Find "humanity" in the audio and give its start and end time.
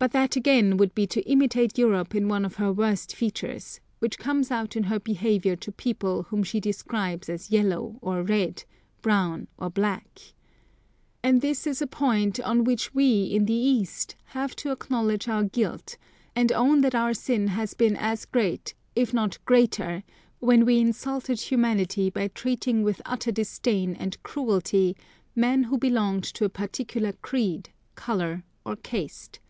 21.42-22.08